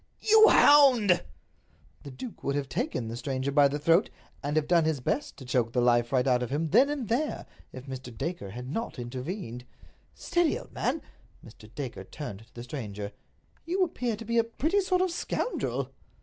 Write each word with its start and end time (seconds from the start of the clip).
"You 0.21 0.47
hound!" 0.49 1.23
The 2.01 2.09
duke 2.09 2.43
would 2.43 2.55
have 2.55 2.67
taken 2.67 3.07
the 3.07 3.15
stranger 3.15 3.51
by 3.51 3.67
the 3.67 3.77
throat, 3.77 4.09
and 4.41 4.55
have 4.55 4.67
done 4.67 4.85
his 4.85 4.99
best 4.99 5.37
to 5.37 5.45
choke 5.45 5.73
the 5.73 5.79
life 5.79 6.11
right 6.11 6.25
out 6.25 6.41
of 6.41 6.49
him 6.49 6.69
then 6.69 6.89
and 6.89 7.07
there, 7.07 7.45
if 7.71 7.85
Mr. 7.85 8.11
Dacre 8.17 8.49
had 8.49 8.67
not 8.67 8.97
intervened. 8.97 9.63
"Steady, 10.15 10.57
old 10.57 10.71
man!" 10.73 11.03
Mr. 11.45 11.69
Dacre 11.75 12.05
turned 12.05 12.47
to 12.47 12.53
the 12.55 12.63
stranger. 12.63 13.11
"You 13.63 13.83
appear 13.83 14.15
to 14.15 14.25
be 14.25 14.39
a 14.39 14.43
pretty 14.43 14.81
sort 14.81 15.01
of 15.03 15.09
a 15.09 15.13
scoundrel." 15.13 15.91